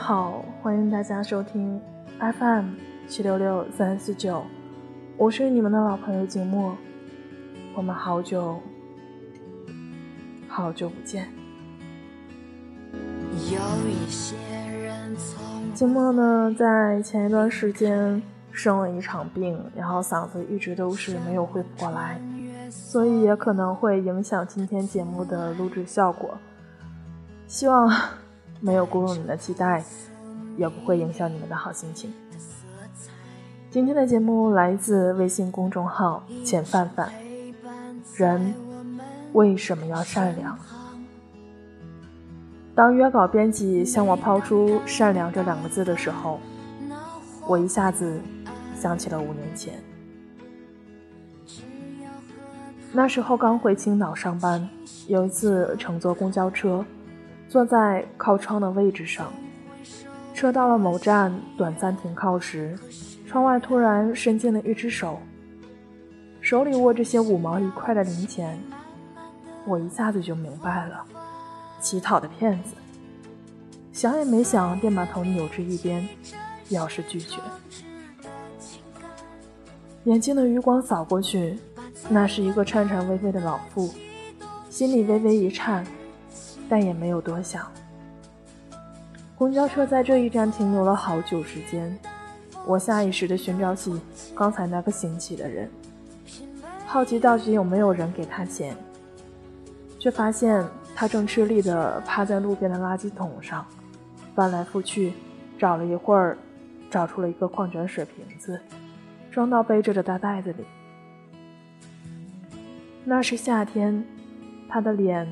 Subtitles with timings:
[0.00, 1.78] 好，欢迎大家收听
[2.18, 2.70] FM
[3.06, 4.42] 七六六三四九，
[5.18, 6.74] 我是你们的老朋友景墨，
[7.74, 8.58] 我们好久
[10.48, 11.28] 好久不见。
[15.74, 22.18] 景墨呢，在前一段时间生了一场病，然后嗓子一直都是没有恢复过来，
[22.70, 26.38] 所以也可能会影响今天节目的录制效果。
[27.46, 27.86] 希望
[28.60, 29.82] 没有辜负你们的期待，
[30.56, 32.12] 也不会影响你们的好心情。
[33.70, 37.10] 今天的节目来自微信公众号“浅范范”。
[38.16, 38.52] 人
[39.32, 40.58] 为什么要善良？
[42.74, 46.38] 当约稿编辑向我抛出“善良”这两个字的时候，
[47.46, 48.20] 我一下子
[48.78, 49.74] 想起了五年前。
[52.92, 54.68] 那时候刚回青岛上班，
[55.06, 56.84] 有一次乘坐公交车。
[57.50, 59.32] 坐在靠窗的位置上，
[60.32, 62.78] 车到了某站短暂停靠时，
[63.26, 65.18] 窗外突然伸进了一只手，
[66.40, 68.56] 手里握着些五毛一块的零钱。
[69.66, 71.04] 我一下子就明白了，
[71.80, 72.76] 乞讨的骗子。
[73.92, 76.08] 想也没想，便把头扭至一边，
[76.68, 77.40] 表示拒绝。
[80.04, 81.58] 眼睛的余光扫过去，
[82.08, 83.92] 那是一个颤颤巍巍的老妇，
[84.70, 85.84] 心里微微一颤。
[86.70, 87.70] 但也没有多想。
[89.36, 91.98] 公交车在这一站停留了好久时间，
[92.64, 94.00] 我下意识地寻找起
[94.34, 95.68] 刚才那个行乞的人，
[96.86, 98.76] 好奇到底有没有人给他钱，
[99.98, 103.66] 却发现他正吃力地趴在路边的垃圾桶上，
[104.34, 105.14] 翻来覆去，
[105.58, 106.38] 找了一会儿，
[106.88, 108.60] 找出了一个矿泉水瓶子，
[109.30, 110.64] 装到背着的大袋子里。
[113.04, 114.04] 那是夏天，
[114.68, 115.26] 他的脸。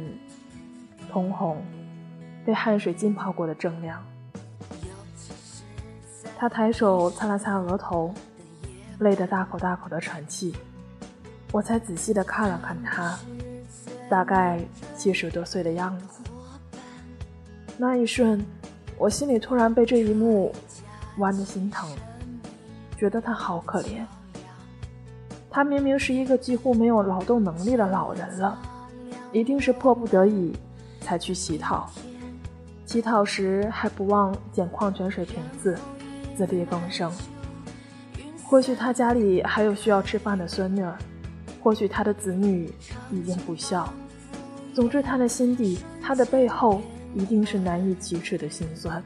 [1.11, 1.63] 通红，
[2.45, 4.05] 被汗水浸泡过的锃亮。
[6.37, 8.15] 他抬手擦了擦额头，
[9.01, 10.55] 累得大口大口的喘气。
[11.51, 13.19] 我才仔细的看了看他，
[14.09, 14.61] 大概
[14.97, 16.21] 七十多岁的样子。
[17.77, 18.45] 那一瞬，
[18.97, 20.55] 我心里突然被这一幕
[21.17, 21.89] 剜得心疼，
[22.97, 24.05] 觉得他好可怜。
[25.51, 28.59] 他明明是一个几乎没有劳动能力的老人了，
[29.33, 30.55] 一定是迫不得已。
[31.09, 31.89] 才去乞讨，
[32.85, 35.75] 乞讨时还不忘捡矿泉水瓶子，
[36.37, 37.11] 自力更生。
[38.45, 40.85] 或许他家里还有需要吃饭的孙女，
[41.63, 42.71] 或许他的子女
[43.11, 43.91] 已经不孝。
[44.75, 46.83] 总之，他的心底，他的背后，
[47.15, 49.03] 一定是难以启齿的心酸。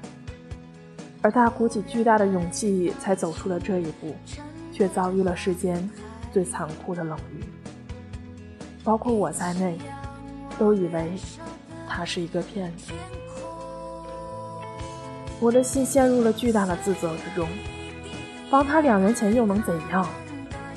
[1.21, 4.13] 而他鼓起巨大的勇气才走出了这一步，
[4.73, 5.89] 却遭遇了世间
[6.33, 7.45] 最残酷的冷遇。
[8.83, 9.79] 包括我在内，
[10.59, 11.13] 都以为。
[11.95, 12.93] 他是一个骗子，
[15.39, 17.47] 我的心陷入了巨大的自责之中。
[18.51, 20.09] 帮他两元钱又能怎样？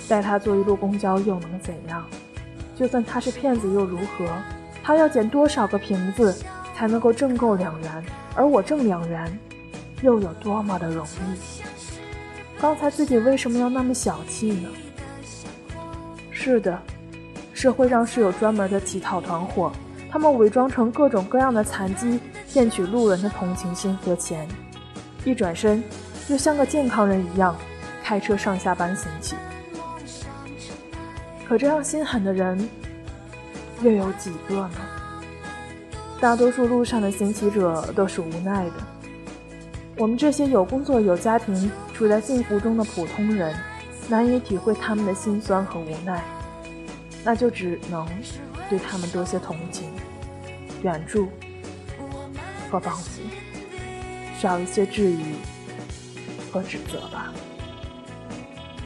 [0.10, 2.06] 带他坐一路公交又能怎样？
[2.76, 4.28] 就算他是骗子又如何？
[4.84, 6.36] 他要捡多少个瓶子
[6.76, 8.06] 才能够挣够两元？
[8.36, 9.40] 而我挣两元，
[10.02, 11.40] 又有多么的容易？
[12.60, 14.70] 刚才自己为什么要那么小气呢？
[16.30, 16.78] 是的，
[17.54, 19.72] 社会上是有专门的乞讨团伙。
[20.16, 24.48] 他们伪装成各种各样的残疾，骗取路人的同情心和钱，
[25.26, 25.84] 一转身
[26.30, 27.54] 又像个健康人一样
[28.02, 29.36] 开车上下班行乞。
[31.46, 32.58] 可这样心狠的人
[33.82, 34.72] 又有几个呢？
[36.22, 38.74] 大多数路上的行乞者都是无奈的。
[39.98, 43.54] 我们这些有工作、有家庭、处在幸福中的普通人，
[44.08, 46.24] 难以体会他们的辛酸和无奈，
[47.22, 48.08] 那就只能
[48.70, 49.90] 对他们多些同情。
[50.86, 51.28] 援助
[52.70, 53.20] 和帮扶，
[54.40, 55.34] 少一些质疑
[56.52, 57.34] 和指责吧。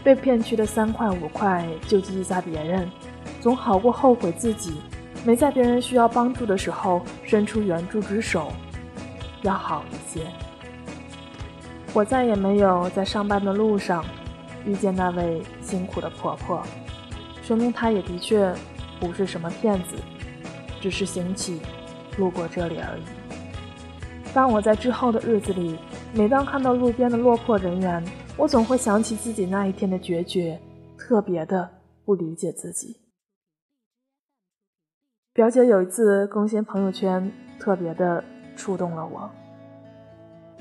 [0.01, 2.89] 被骗去的三块五块救济一下别人，
[3.41, 4.75] 总好过后悔自己
[5.25, 8.53] 没在别人需要帮助的时候伸出援助之手，
[9.41, 10.25] 要好一些。
[11.93, 14.05] 我再也没有在上班的路上
[14.65, 16.63] 遇见那位辛苦的婆婆，
[17.43, 18.55] 说明她也的确
[19.01, 19.97] 不是什么骗子，
[20.79, 21.59] 只是行乞。
[22.19, 23.03] 路过这里而已。
[24.31, 25.75] 当我在之后的日子里，
[26.13, 28.03] 每当看到路边的落魄人员，
[28.37, 30.59] 我总会想起自己那一天的决绝，
[30.97, 31.67] 特别的
[32.05, 32.97] 不理解自己。
[35.33, 38.23] 表姐有一次更新朋友圈，特别的
[38.55, 39.31] 触动了我。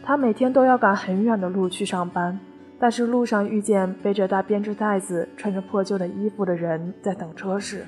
[0.02, 2.38] 她每天都要赶很远的路去上班，
[2.78, 7.84] 但是路上遇见背着大编织袋子、穿着破旧的衣服的人在等车时，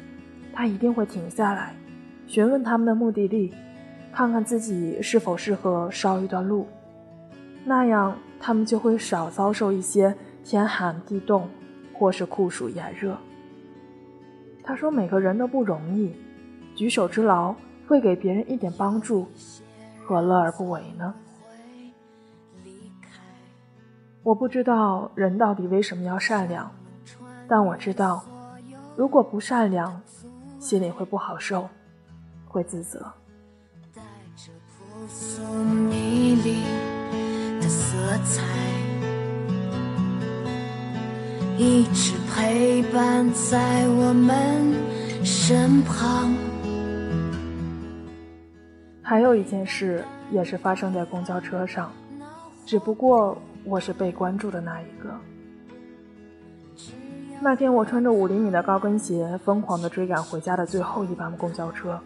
[0.52, 1.74] 她一定会停下来。
[2.30, 3.52] 询问他们的目的地，
[4.12, 6.64] 看看自己是否适合捎一段路，
[7.64, 11.48] 那样他们就会少遭受一些天寒地冻，
[11.92, 13.18] 或是酷暑炎热。
[14.62, 16.14] 他说：“每个人都不容易，
[16.76, 17.52] 举手之劳
[17.88, 19.26] 会给别人一点帮助，
[20.06, 21.12] 何乐而不为呢？”
[24.22, 26.70] 我不知道人到底为什么要善良，
[27.48, 28.24] 但我知道，
[28.96, 30.00] 如果不善良，
[30.60, 31.68] 心里会不好受，
[32.50, 33.00] 会自责。
[41.56, 44.74] 一直陪伴在我们
[45.24, 46.34] 身旁。
[49.02, 51.92] 还有一件事也是发生在公交车上，
[52.66, 55.14] 只不过我是被关注的那一个。
[57.40, 61.98] 那天我穿着五厘米的高跟鞋，疯狂地追赶回家的最后一班公交车，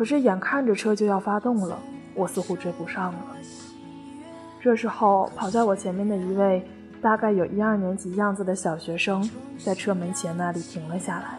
[0.00, 1.78] 可是眼看着车就要发动了，
[2.14, 3.18] 我似乎追不上了。
[4.58, 6.66] 这时候，跑在我前面的一位。
[7.02, 9.28] 大概有一二年级样子的小学生，
[9.62, 11.38] 在车门前那里停了下来，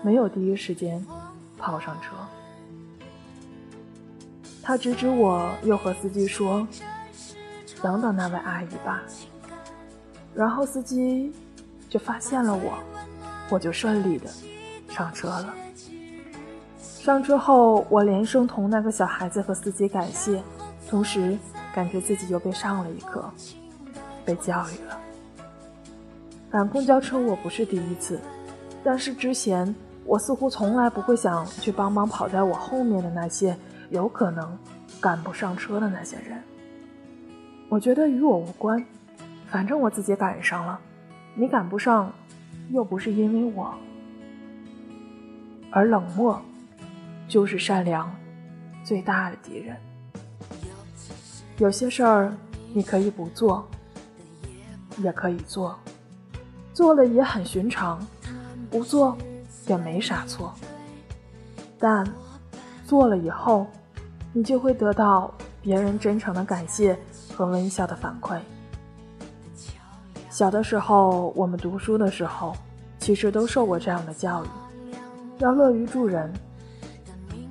[0.00, 1.04] 没有第一时间
[1.56, 2.14] 跑上车。
[4.62, 6.64] 他指指我，又和司机说
[7.82, 9.02] ：“等等那位阿姨吧。”
[10.34, 11.32] 然后司机
[11.88, 12.78] 就发现了我，
[13.50, 14.30] 我就顺利的
[14.88, 15.52] 上车了。
[17.00, 20.42] 上车后，我连声同那个小孩子和司机感谢，
[20.90, 21.38] 同时
[21.74, 23.24] 感觉自己又被上了一课。
[24.24, 25.00] 被教育了。
[26.50, 28.20] 赶公交车我不是第一次，
[28.84, 29.74] 但是之前
[30.04, 33.56] 我似乎从来不会想去帮帮跑在我后面的那些
[33.88, 34.58] 有可能
[35.00, 36.38] 赶不上车的那些人。
[37.70, 38.84] 我觉得与我无关，
[39.46, 40.78] 反正我自己赶上了，
[41.34, 42.12] 你赶不上，
[42.70, 43.72] 又不是因为我。
[45.70, 46.38] 而冷漠，
[47.28, 48.10] 就是善良
[48.82, 49.76] 最大的敌人。
[51.58, 52.32] 有些事儿
[52.72, 53.68] 你可以不做。
[55.00, 55.78] 也可以做，
[56.74, 58.04] 做了也很寻常，
[58.68, 59.16] 不做
[59.68, 60.52] 也没啥错。
[61.78, 62.04] 但
[62.84, 63.68] 做了以后，
[64.32, 65.32] 你就会得到
[65.62, 66.98] 别人真诚的感谢
[67.32, 68.40] 和微笑的反馈。
[70.30, 72.56] 小的时候，我们读书的时候，
[72.98, 74.48] 其实都受过这样的教育，
[75.38, 76.32] 要乐于助人。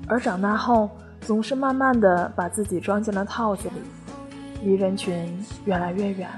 [0.08, 0.90] 而长大后，
[1.22, 3.82] 总是慢慢的把自己装进了套子里，
[4.64, 6.30] 离人群越来越远。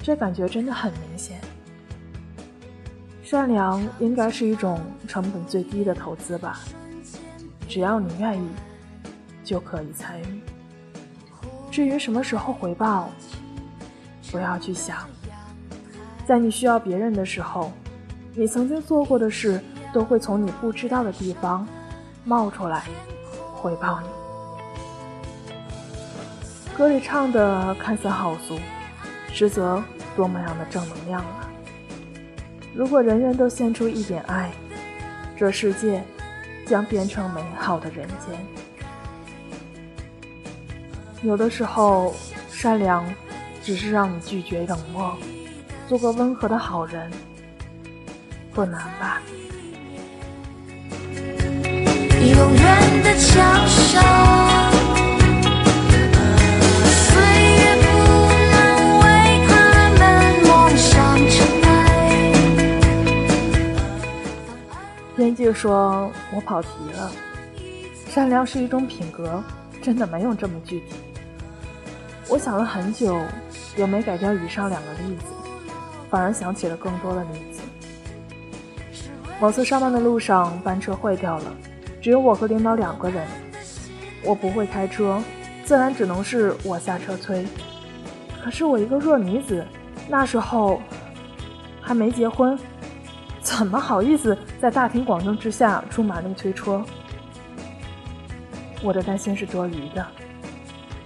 [0.00, 1.40] 这感觉真的很明显。
[3.22, 6.60] 善良应该是一种成本最低的投资吧，
[7.68, 8.48] 只要你愿意，
[9.42, 10.40] 就可以参与。
[11.70, 13.10] 至于什么时候回报，
[14.30, 14.98] 不要去想。
[16.24, 17.70] 在你需要别人的时候，
[18.34, 19.60] 你曾经做过的事
[19.92, 21.66] 都会从你不知道的地方
[22.26, 22.84] 冒出来
[23.54, 24.08] 回报你。
[26.76, 28.60] 歌里唱的看似好俗，
[29.32, 29.82] 实则。
[30.16, 31.46] 多么样的正能量啊！
[32.74, 34.50] 如果人人都献出一点爱，
[35.36, 36.02] 这世界
[36.66, 38.46] 将变成美好的人间。
[41.20, 42.14] 有的时候，
[42.50, 43.04] 善良
[43.62, 45.14] 只是让你拒绝冷漠，
[45.86, 47.12] 做个温和的好人，
[48.54, 49.20] 不难吧？
[52.36, 53.66] 永远的强。
[65.16, 67.10] 编辑说：“我跑题了。
[68.06, 69.42] 善良是一种品格，
[69.82, 70.94] 真的没有这么具体。
[72.28, 73.18] 我想了很久，
[73.76, 75.24] 也没改掉以上两个例子，
[76.10, 77.62] 反而想起了更多的例子。
[79.40, 81.44] 某次上班的路上，班车坏掉了，
[82.06, 83.26] 只有我和领导两个人。
[84.22, 85.20] 我不会开车，
[85.64, 87.44] 自然只能是我下车催。
[88.40, 89.66] 可是我一个弱女子，
[90.08, 90.80] 那时候
[91.80, 92.56] 还没结婚。”
[93.42, 96.80] 怎么好意思在大庭广众之下出马力推车？
[98.84, 100.06] 我的担心是多余的，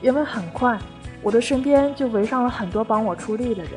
[0.02, 0.78] 因为很快
[1.22, 3.72] 我的身边就围上了很多帮我出力的人，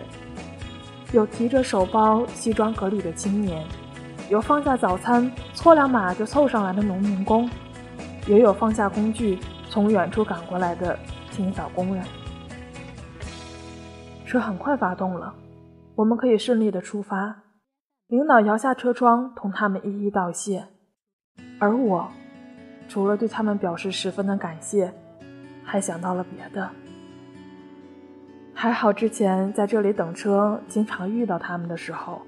[1.13, 3.65] 有提着手包、西装革履的青年，
[4.29, 7.49] 有放下早餐搓两把就凑上来的农民工，
[8.27, 9.37] 也有放下工具
[9.69, 10.97] 从远处赶过来的
[11.29, 12.03] 清扫工人。
[14.25, 15.33] 车很快发动了，
[15.95, 17.43] 我们可以顺利的出发。
[18.07, 20.67] 领导摇下车窗，同他们一一道谢，
[21.59, 22.07] 而我，
[22.87, 24.93] 除了对他们表示十分的感谢，
[25.63, 26.69] 还想到了别的。
[28.53, 32.21] 还好之前在这里等车，经常遇到他们的时候，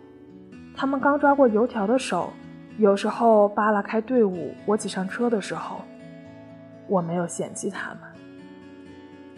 [0.75, 2.34] 他们刚抓过油条的手，
[2.77, 5.77] 有时候扒拉开队伍，我挤上车的时候，
[6.88, 8.00] 我没有嫌弃他们。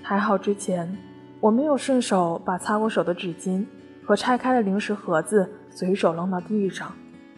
[0.01, 0.98] 还好之前
[1.39, 3.65] 我没有顺手把擦过手的纸巾
[4.03, 6.91] 和拆开的零食盒子随手扔到地上，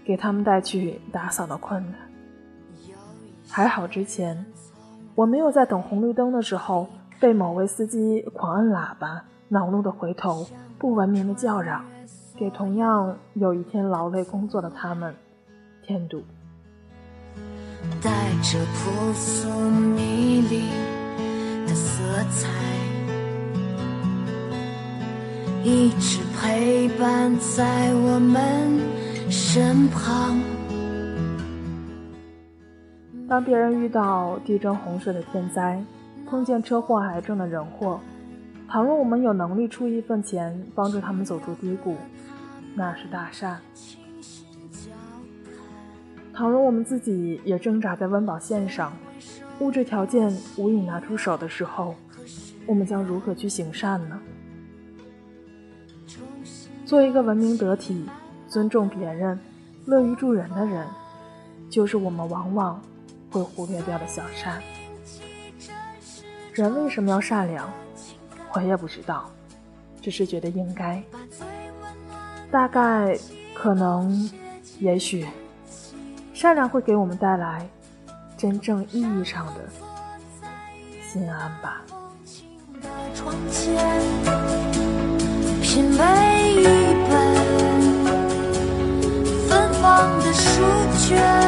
[0.06, 2.00] 给他们带去打扫的困难。
[3.50, 4.46] 还好之前
[5.16, 6.88] 我没有在等红绿灯的时候
[7.20, 11.84] 被某位司机狂摁喇叭，恼怒的回头，不文明的叫嚷，
[12.40, 15.14] 给同样有一天劳累工作的他们
[15.86, 16.24] 添堵。
[18.02, 18.10] 带
[18.42, 20.62] 着朴素迷离
[21.68, 22.48] 的色彩，
[25.66, 28.80] 一直陪伴在我们
[29.30, 30.40] 身旁。
[33.28, 35.84] 当别人遇到地震、洪水的天灾，
[36.26, 38.00] 碰见车祸、癌症的人祸，
[38.70, 41.96] 倘若我们有能力出一份钱帮助他们走出低谷，
[42.80, 43.60] 那是大善。
[46.34, 48.94] 倘若我们自己也挣扎在温饱线上，
[49.60, 51.94] 物质条件无以拿出手的时候，
[52.66, 54.18] 我们将如何去行善呢？
[56.86, 58.06] 做一个文明得体、
[58.48, 59.38] 尊重别人、
[59.86, 60.88] 乐于助人的人，
[61.70, 62.82] 就是我们往往
[63.30, 64.64] 会忽略掉的小善。
[66.54, 67.70] 人为什么要善良？
[68.54, 69.30] 我也不知道，
[70.02, 71.04] 只是觉得应该。
[72.52, 73.18] 大概，
[73.54, 74.30] 可能，
[74.80, 75.28] 也许。
[76.34, 77.68] 善良会给我们带来
[78.38, 79.56] 真正意义上的
[81.06, 81.82] 心安吧。
[85.62, 86.04] 品味
[86.56, 86.64] 一
[87.10, 87.12] 本
[89.50, 90.64] 芬芳的书
[90.98, 91.39] 卷。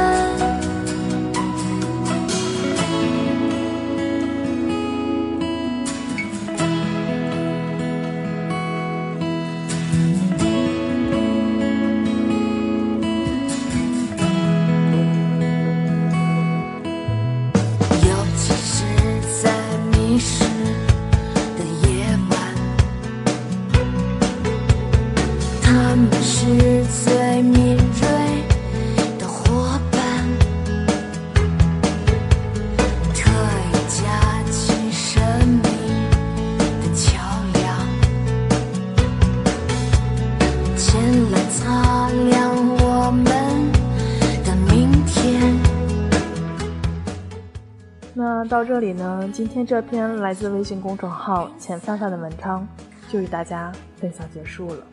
[49.32, 52.68] 今天这篇来自微信公众号“钱范范”的文章
[53.08, 54.84] 就与大家分享结束了。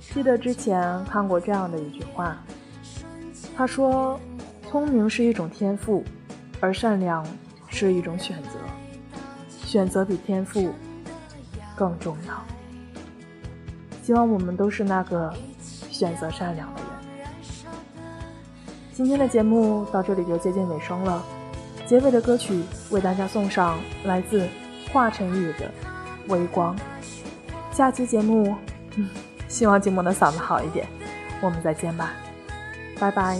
[0.00, 2.38] 记得之前看过这样的一句话，
[3.54, 4.18] 他说
[4.70, 6.02] ：“聪明是一种天赋，
[6.58, 7.22] 而善良
[7.68, 8.58] 是一种选择，
[9.50, 10.72] 选择比天赋
[11.76, 12.34] 更重要。”
[14.02, 15.30] 希望我们都是那个
[15.90, 16.90] 选择善良的人。
[18.94, 21.22] 今天的节目到这里就接近尾声了。
[21.88, 24.46] 结尾的歌曲为大家送上来自
[24.92, 25.66] 华晨宇的
[26.28, 26.76] 《微光》。
[27.74, 28.54] 下期节目，
[29.48, 30.86] 希望寂寞的嗓子好一点，
[31.40, 32.12] 我们再见吧，
[33.00, 33.38] 拜拜。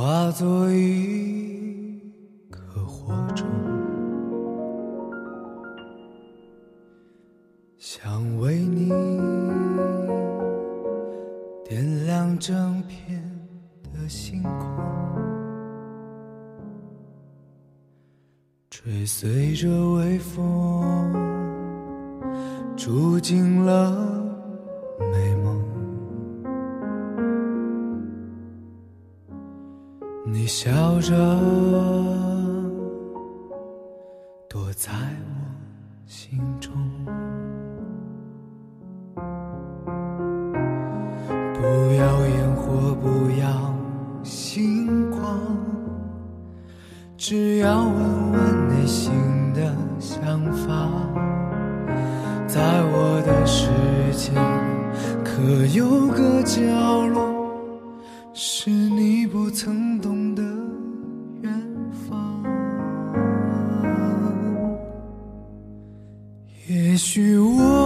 [0.00, 2.00] 化作一
[2.52, 3.48] 颗火种，
[7.76, 8.90] 想为你
[11.64, 13.20] 点亮整片
[13.92, 14.68] 的星空，
[18.70, 21.12] 追随着微风，
[22.76, 24.17] 住进了。
[30.48, 30.70] 你笑
[31.02, 31.14] 着
[34.48, 36.72] 躲在我心中，
[41.52, 41.60] 不
[41.98, 43.74] 要烟火，不要
[44.22, 45.38] 星光，
[47.18, 49.12] 只要问问内心
[49.52, 50.88] 的想法，
[52.46, 53.68] 在我的世
[54.16, 54.32] 界。
[55.22, 55.42] 可
[55.76, 56.62] 有个角
[57.08, 57.27] 落，
[66.98, 67.77] 许我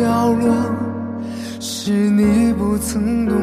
[0.00, 0.54] 角落，
[1.60, 3.36] 是你不曾懂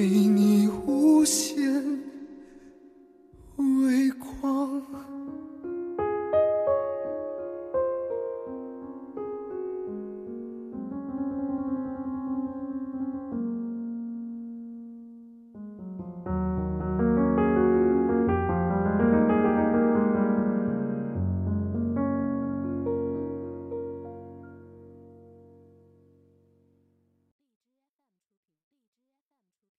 [0.00, 0.49] 给你